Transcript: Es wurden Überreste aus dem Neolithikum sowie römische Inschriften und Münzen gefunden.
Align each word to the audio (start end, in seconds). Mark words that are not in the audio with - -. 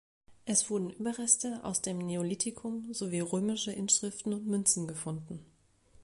Es 0.45 0.67
wurden 0.71 0.89
Überreste 0.89 1.63
aus 1.63 1.83
dem 1.83 1.99
Neolithikum 1.99 2.91
sowie 2.91 3.19
römische 3.19 3.71
Inschriften 3.71 4.33
und 4.33 4.47
Münzen 4.47 4.87
gefunden. 4.87 5.45